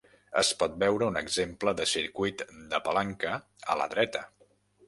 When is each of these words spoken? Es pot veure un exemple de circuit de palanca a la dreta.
Es 0.41 0.47
pot 0.61 0.79
veure 0.83 1.09
un 1.11 1.19
exemple 1.21 1.75
de 1.81 1.87
circuit 1.93 2.41
de 2.73 2.83
palanca 2.89 3.39
a 3.75 3.81
la 3.83 3.89
dreta. 3.97 4.27